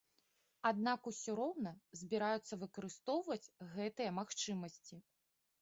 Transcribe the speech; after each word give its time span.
Аднак 0.69 1.09
усё 1.11 1.35
роўна 1.41 1.73
збіраюцца 2.01 2.53
выкарыстоўваць 2.63 3.51
гэтыя 3.75 4.17
магчымасці. 4.23 4.95